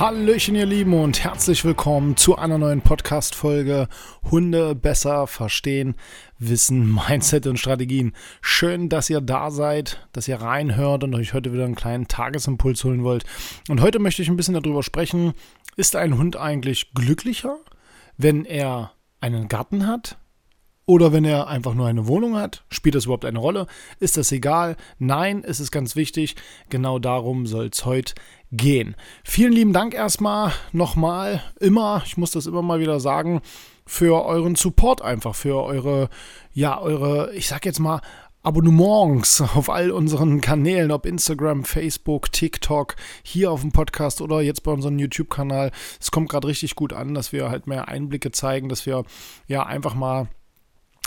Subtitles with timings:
[0.00, 3.86] Hallöchen, ihr Lieben, und herzlich willkommen zu einer neuen Podcast-Folge
[4.30, 5.94] Hunde besser verstehen,
[6.38, 8.14] Wissen, Mindset und Strategien.
[8.40, 12.82] Schön, dass ihr da seid, dass ihr reinhört und euch heute wieder einen kleinen Tagesimpuls
[12.82, 13.24] holen wollt.
[13.68, 15.34] Und heute möchte ich ein bisschen darüber sprechen,
[15.76, 17.58] ist ein Hund eigentlich glücklicher,
[18.16, 20.16] wenn er einen Garten hat?
[20.90, 23.68] Oder wenn er einfach nur eine Wohnung hat, spielt das überhaupt eine Rolle?
[24.00, 24.76] Ist das egal?
[24.98, 26.34] Nein, es ist ganz wichtig.
[26.68, 28.14] Genau darum soll es heute
[28.50, 28.96] gehen.
[29.22, 33.40] Vielen lieben Dank erstmal nochmal, immer, ich muss das immer mal wieder sagen,
[33.86, 36.08] für euren Support einfach, für eure,
[36.52, 38.00] ja, eure, ich sag jetzt mal,
[38.42, 44.64] Abonnements auf all unseren Kanälen, ob Instagram, Facebook, TikTok, hier auf dem Podcast oder jetzt
[44.64, 45.70] bei unserem YouTube-Kanal.
[46.00, 49.04] Es kommt gerade richtig gut an, dass wir halt mehr Einblicke zeigen, dass wir
[49.46, 50.26] ja einfach mal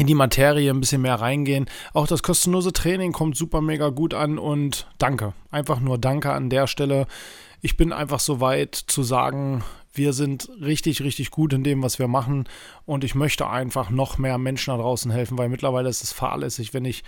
[0.00, 1.66] in die Materie ein bisschen mehr reingehen.
[1.92, 5.34] Auch das kostenlose Training kommt super mega gut an und danke.
[5.50, 7.06] Einfach nur danke an der Stelle.
[7.60, 9.62] Ich bin einfach so weit zu sagen,
[9.92, 12.48] wir sind richtig, richtig gut in dem, was wir machen
[12.86, 16.72] und ich möchte einfach noch mehr Menschen da draußen helfen, weil mittlerweile ist es fahrlässig,
[16.72, 17.04] wenn ich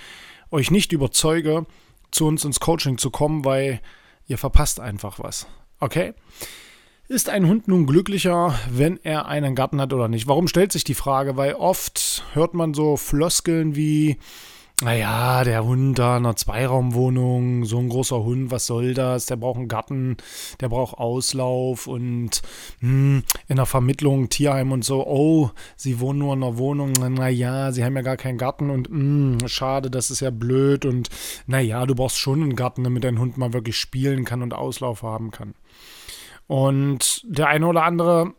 [0.51, 1.65] euch nicht überzeuge,
[2.11, 3.81] zu uns ins Coaching zu kommen, weil
[4.27, 5.47] ihr verpasst einfach was.
[5.81, 6.13] Okay?
[7.12, 10.28] Ist ein Hund nun glücklicher, wenn er einen Garten hat oder nicht?
[10.28, 11.36] Warum stellt sich die Frage?
[11.36, 14.16] Weil oft hört man so Floskeln wie,
[14.82, 19.27] naja, der Hund da in einer Zweiraumwohnung, so ein großer Hund, was soll das?
[19.27, 20.17] Der braucht einen Garten,
[20.61, 22.40] der braucht Auslauf und
[22.80, 27.72] hm, in der Vermittlung, Tierheim und so, oh, sie wohnen nur in einer Wohnung, naja,
[27.72, 31.11] sie haben ja gar keinen Garten und hm, schade, das ist ja blöd und
[31.46, 35.02] naja, du brauchst schon einen Garten, damit dein Hund mal wirklich spielen kann und Auslauf
[35.02, 35.52] haben kann.
[36.52, 38.35] Und der eine oder andere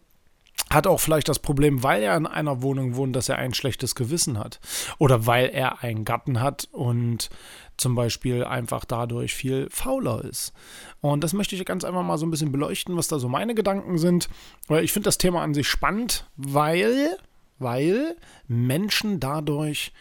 [0.69, 3.95] hat auch vielleicht das Problem, weil er in einer Wohnung wohnt, dass er ein schlechtes
[3.95, 4.59] Gewissen hat.
[4.99, 7.31] Oder weil er einen Gatten hat und
[7.75, 10.53] zum Beispiel einfach dadurch viel fauler ist.
[11.01, 13.55] Und das möchte ich ganz einfach mal so ein bisschen beleuchten, was da so meine
[13.55, 14.29] Gedanken sind.
[14.67, 17.17] Weil ich finde das Thema an sich spannend, weil,
[17.57, 18.15] weil
[18.47, 19.91] Menschen dadurch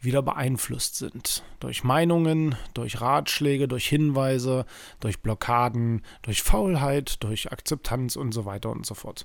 [0.00, 1.42] wieder beeinflusst sind.
[1.60, 4.64] Durch Meinungen, durch Ratschläge, durch Hinweise,
[5.00, 9.24] durch Blockaden, durch Faulheit, durch Akzeptanz und so weiter und so fort.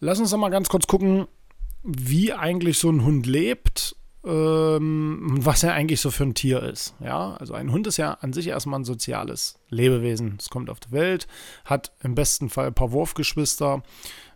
[0.00, 1.26] Lass uns doch mal ganz kurz gucken,
[1.82, 3.96] wie eigentlich so ein Hund lebt
[4.26, 6.94] ähm, was er eigentlich so für ein Tier ist.
[7.00, 10.36] Ja, also ein Hund ist ja an sich erstmal ein soziales Lebewesen.
[10.38, 11.26] Es kommt auf die Welt,
[11.64, 13.82] hat im besten Fall ein paar Wurfgeschwister,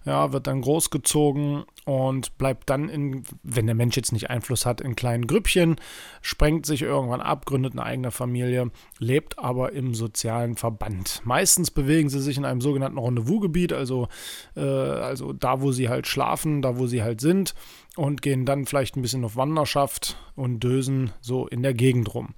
[0.04, 4.80] ja, wird dann großgezogen und bleibt dann in, wenn der Mensch jetzt nicht Einfluss hat,
[4.80, 5.76] in kleinen Grüppchen,
[6.22, 11.20] sprengt sich irgendwann ab, gründet eine eigene Familie, lebt aber im sozialen Verband.
[11.24, 14.08] Meistens bewegen sie sich in einem sogenannten Rendezvous-Gebiet, also,
[14.56, 17.54] äh, also da, wo sie halt schlafen, da, wo sie halt sind
[17.96, 22.34] und gehen dann vielleicht ein bisschen auf Wanderschaft und dösen so in der Gegend rum.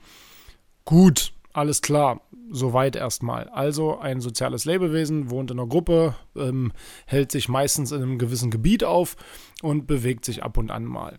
[0.84, 3.48] Gut, alles klar, soweit erstmal.
[3.48, 6.72] Also ein soziales Lebewesen, wohnt in einer Gruppe, ähm,
[7.06, 9.16] hält sich meistens in einem gewissen Gebiet auf
[9.62, 11.18] und bewegt sich ab und an mal.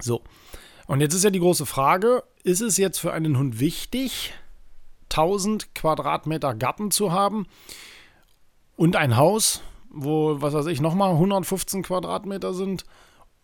[0.00, 0.22] So,
[0.86, 4.34] und jetzt ist ja die große Frage, ist es jetzt für einen Hund wichtig,
[5.10, 7.46] 1000 Quadratmeter Garten zu haben
[8.76, 12.84] und ein Haus, wo, was weiß ich, nochmal 115 Quadratmeter sind?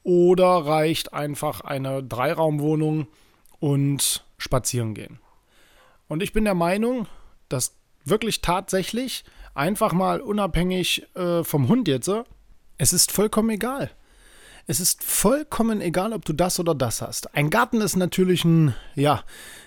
[0.03, 3.07] Oder reicht einfach eine Dreiraumwohnung
[3.59, 5.21] und spazieren gehen?
[6.11, 7.07] Und ich bin der Meinung,
[7.49, 9.23] dass wirklich tatsächlich
[9.55, 12.11] einfach mal unabhängig äh, vom Hund jetzt,
[12.79, 13.93] es ist vollkommen egal.
[14.67, 17.33] Es ist vollkommen egal, ob du das oder das hast.
[17.37, 19.23] Ein Garten ist natürlich ein, ja,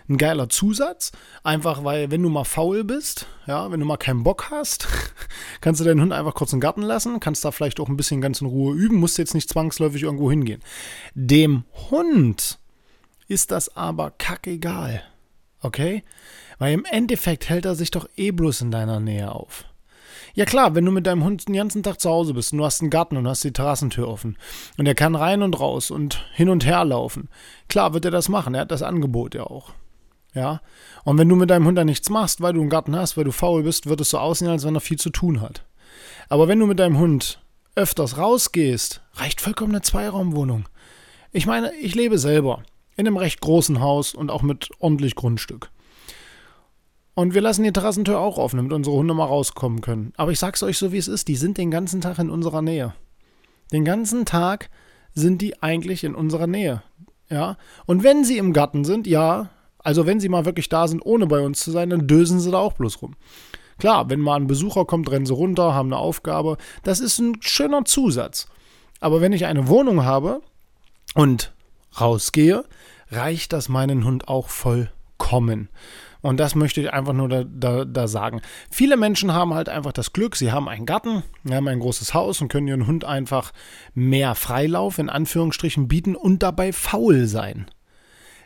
[0.10, 1.14] ein geiler Zusatz.
[1.44, 4.90] Einfach weil, wenn du mal faul bist, ja, wenn du mal keinen Bock hast,
[5.62, 8.20] kannst du deinen Hund einfach kurz den Garten lassen, kannst da vielleicht auch ein bisschen
[8.20, 10.62] ganz in Ruhe üben, musst jetzt nicht zwangsläufig irgendwo hingehen.
[11.16, 12.60] Dem Hund
[13.30, 15.04] ist das aber kackegal.
[15.64, 16.04] Okay?
[16.60, 19.66] Weil im Endeffekt hält er sich doch eh bloß in deiner Nähe auf.
[20.36, 22.66] Ja klar, wenn du mit deinem Hund den ganzen Tag zu Hause bist und du
[22.66, 24.38] hast einen Garten und hast die Terrassentür offen
[24.78, 27.30] und er kann rein und raus und hin und her laufen,
[27.70, 29.74] klar wird er das machen, er hat das Angebot ja auch.
[30.34, 30.62] Ja?
[31.04, 33.26] Und wenn du mit deinem Hund da nichts machst, weil du einen Garten hast, weil
[33.26, 35.66] du faul bist, wird es so aussehen, als wenn er viel zu tun hat.
[36.30, 37.40] Aber wenn du mit deinem Hund
[37.76, 40.68] öfters rausgehst, reicht vollkommen eine Zweiraumwohnung.
[41.32, 42.64] Ich meine, ich lebe selber
[42.96, 45.72] in einem recht großen Haus und auch mit ordentlich Grundstück.
[47.16, 50.14] Und wir lassen die Terrassentür auch offen, damit unsere Hunde mal rauskommen können.
[50.18, 52.62] Aber ich sag's euch so, wie es ist, die sind den ganzen Tag in unserer
[52.62, 52.94] Nähe.
[53.72, 54.70] Den ganzen Tag
[55.14, 56.82] sind die eigentlich in unserer Nähe.
[57.30, 57.58] Ja.
[57.86, 59.50] Und wenn sie im Garten sind, ja,
[59.80, 62.52] also wenn sie mal wirklich da sind, ohne bei uns zu sein, dann dösen sie
[62.52, 63.16] da auch bloß rum.
[63.78, 66.58] Klar, wenn mal ein Besucher kommt, rennen sie runter, haben eine Aufgabe.
[66.84, 68.48] Das ist ein schöner Zusatz.
[69.00, 70.42] Aber wenn ich eine Wohnung habe
[71.16, 71.54] und
[72.00, 72.64] rausgehe,
[73.10, 75.70] reicht das meinen Hund auch vollkommen.
[76.22, 78.42] Und das möchte ich einfach nur da, da, da, sagen.
[78.72, 82.14] Viele Menschen haben halt einfach das Glück, sie haben einen Garten, sie haben ein großes
[82.14, 83.52] Haus und können ihren Hund einfach
[83.94, 87.66] mehr Freilauf in Anführungsstrichen bieten und dabei faul sein.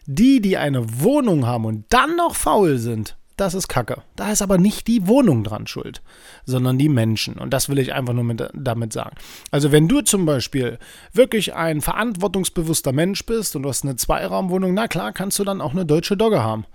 [0.08, 4.02] Die, die eine Wohnung haben und dann noch faul sind, das ist Kacke.
[4.16, 6.02] Da ist aber nicht die Wohnung dran schuld,
[6.46, 7.36] sondern die Menschen.
[7.36, 9.16] Und das will ich einfach nur mit, damit sagen.
[9.52, 10.80] Also wenn du zum Beispiel
[11.14, 15.62] wirklich ein verantwortungsbewusster Mensch bist und du hast eine Zweiraumwohnung, na klar, kannst du dann
[15.62, 16.66] auch eine deutsche Dogge haben.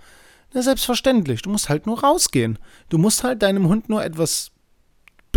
[0.53, 1.41] Na, selbstverständlich.
[1.41, 2.57] Du musst halt nur rausgehen.
[2.89, 4.52] Du musst halt deinem Hund nur etwas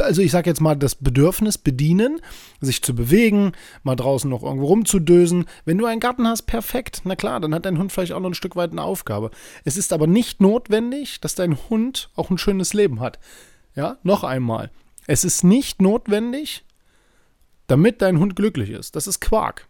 [0.00, 2.20] also ich sage jetzt mal, das Bedürfnis bedienen,
[2.60, 3.52] sich zu bewegen,
[3.82, 5.46] mal draußen noch irgendwo rumzudösen.
[5.64, 7.02] Wenn du einen Garten hast, perfekt.
[7.04, 9.30] Na klar, dann hat dein Hund vielleicht auch noch ein Stück weit eine Aufgabe.
[9.64, 13.18] Es ist aber nicht notwendig, dass dein Hund auch ein schönes Leben hat.
[13.74, 14.70] Ja, noch einmal.
[15.06, 16.64] Es ist nicht notwendig,
[17.66, 18.96] damit dein Hund glücklich ist.
[18.96, 19.68] Das ist Quark.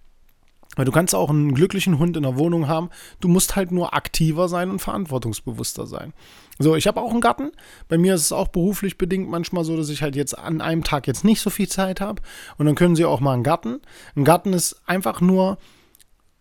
[0.84, 2.90] Du kannst auch einen glücklichen Hund in der Wohnung haben.
[3.20, 6.12] Du musst halt nur aktiver sein und verantwortungsbewusster sein.
[6.58, 7.50] So, ich habe auch einen Garten.
[7.88, 10.84] Bei mir ist es auch beruflich bedingt manchmal so, dass ich halt jetzt an einem
[10.84, 12.23] Tag jetzt nicht so viel Zeit habe.
[12.58, 13.81] Und dann können sie auch mal einen Garten.
[14.14, 15.58] Ein Garten ist einfach nur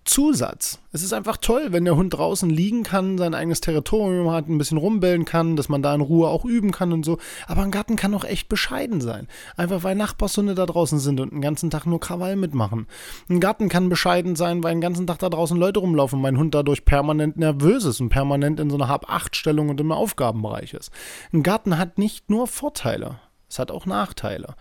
[0.05, 0.79] Zusatz.
[0.91, 4.59] Es ist einfach toll, wenn der Hund draußen liegen kann, sein eigenes Territorium hat, ein
[4.59, 7.17] bisschen rumbellen kann, dass man da in Ruhe auch üben kann und so.
[7.47, 9.27] Aber ein Garten kann auch echt bescheiden sein.
[9.57, 12.85] Einfach weil Nachbarshunde da draußen sind und den ganzen Tag nur Krawall mitmachen.
[13.29, 16.37] Ein Garten kann bescheiden sein, weil den ganzen Tag da draußen Leute rumlaufen und mein
[16.37, 20.91] Hund dadurch permanent nervös ist und permanent in so einer Hab-Acht-Stellung und im Aufgabenbereich ist.
[21.33, 23.19] Ein Garten hat nicht nur Vorteile,
[23.49, 24.55] es hat auch Nachteile.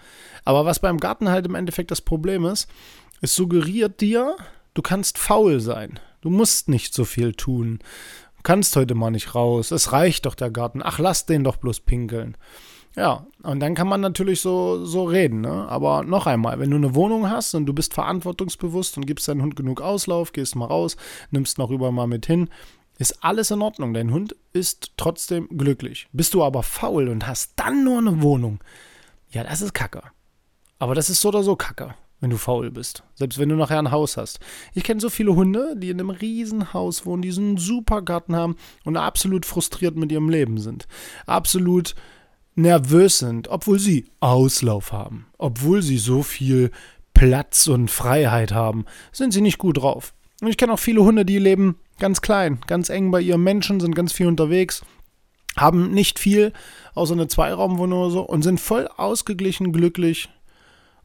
[0.47, 2.69] Aber was beim Garten halt im Endeffekt das Problem ist,
[3.21, 4.37] es suggeriert dir,
[4.75, 6.01] Du kannst faul sein.
[6.21, 7.79] Du musst nicht so viel tun.
[8.37, 9.71] Du kannst heute mal nicht raus.
[9.71, 10.81] Es reicht doch der Garten.
[10.83, 12.37] Ach, lass den doch bloß pinkeln.
[12.97, 15.69] Ja, und dann kann man natürlich so, so reden, ne?
[15.69, 19.43] Aber noch einmal, wenn du eine Wohnung hast und du bist verantwortungsbewusst und gibst deinem
[19.43, 20.97] Hund genug Auslauf, gehst mal raus,
[21.31, 22.49] nimmst noch über mal mit hin,
[22.99, 23.95] ist alles in Ordnung.
[23.95, 26.09] Dein Hund ist trotzdem glücklich.
[26.13, 28.61] Bist du aber faul und hast dann nur eine Wohnung,
[29.31, 30.03] ja, das ist Kacke.
[30.79, 33.03] Aber das ist so oder so Kacke wenn du faul bist.
[33.17, 34.41] Selbst wenn du nachher ein Haus hast.
[34.73, 38.35] Ich kenne so viele Hunde, die in einem riesen Haus wohnen, die einen super Garten
[38.35, 40.89] haben und absolut frustriert mit ihrem Leben sind.
[41.27, 41.95] Absolut
[42.55, 45.27] nervös sind, obwohl sie Auslauf haben.
[45.37, 46.71] Obwohl sie so viel
[47.13, 50.15] Platz und Freiheit haben, sind sie nicht gut drauf.
[50.41, 53.81] Und ich kenne auch viele Hunde, die leben ganz klein, ganz eng bei ihren Menschen,
[53.81, 54.83] sind ganz viel unterwegs,
[55.59, 56.55] haben nicht viel,
[56.95, 60.31] außer eine Zweiraumwohnung oder so und sind voll ausgeglichen, glücklich.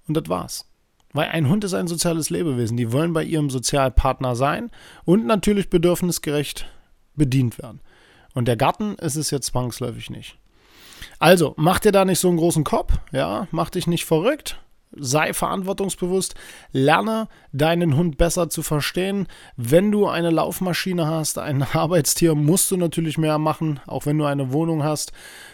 [0.07, 0.69] Und das war's.
[1.13, 2.77] Weil ein Hund ist ein soziales Lebewesen.
[2.77, 4.69] Die wollen bei ihrem Sozialpartner sein
[5.06, 6.67] und natürlich bedürfnisgerecht
[7.15, 7.81] bedient werden.
[8.33, 10.38] Und der Garten ist es jetzt zwangsläufig nicht.
[11.17, 14.61] Also, mach dir da nicht so einen großen Kopf, ja, mach dich nicht verrückt,
[14.91, 16.35] sei verantwortungsbewusst,
[16.71, 19.28] lerne deinen Hund besser zu verstehen.
[19.56, 24.25] Wenn du eine Laufmaschine hast, ein Arbeitstier, musst du natürlich mehr machen, auch wenn du
[24.25, 25.11] eine Wohnung hast.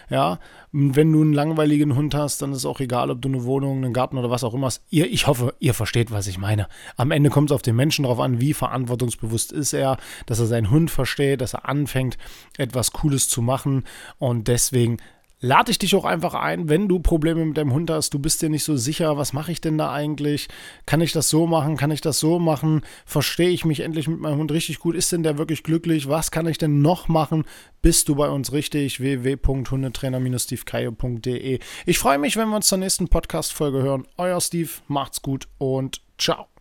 [0.10, 0.40] Ja,
[0.72, 3.94] wenn du einen langweiligen Hund hast, dann ist auch egal, ob du eine Wohnung, einen
[3.94, 4.84] Garten oder was auch immer hast.
[4.92, 6.68] Ihr, ich hoffe, ihr versteht, was ich meine.
[6.96, 10.46] Am Ende kommt es auf den Menschen drauf an, wie verantwortungsbewusst ist er, dass er
[10.46, 12.18] seinen Hund versteht, dass er anfängt,
[12.58, 13.84] etwas Cooles zu machen.
[14.20, 14.98] Und deswegen
[15.46, 18.42] lade ich dich auch einfach ein, wenn du Probleme mit deinem Hund hast, du bist
[18.42, 20.48] dir nicht so sicher, was mache ich denn da eigentlich?
[20.86, 21.78] Kann ich das so machen?
[21.78, 22.82] Kann ich das so machen?
[23.06, 24.96] Verstehe ich mich endlich mit meinem Hund richtig gut?
[24.96, 26.10] Ist denn der wirklich glücklich?
[26.10, 27.44] Was kann ich denn noch machen?
[27.82, 29.00] Bist du bei uns richtig?
[29.00, 34.08] www.hundetrainer-stevekayo.de Ich freue mich, wenn wir uns zur nächsten Podcast-Folge hören.
[34.18, 36.55] Euer Steve, macht's gut und ciao.